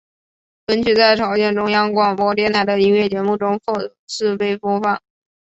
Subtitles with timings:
[0.65, 4.99] 本曲在朝鲜中央广播电台的音乐节目中多次被播放。